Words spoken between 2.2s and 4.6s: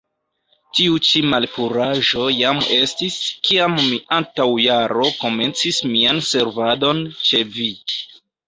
jam estis, kiam mi antaŭ